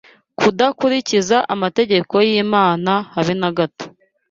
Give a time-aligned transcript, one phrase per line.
[0.39, 3.85] kudakurikiza amategeko y’Imana habe nagato